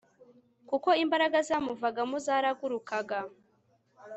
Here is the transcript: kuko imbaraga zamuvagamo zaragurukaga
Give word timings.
kuko 0.69 0.89
imbaraga 1.03 1.37
zamuvagamo 1.47 2.15
zaragurukaga 2.25 3.19